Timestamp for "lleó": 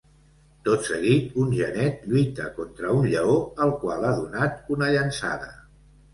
3.13-3.37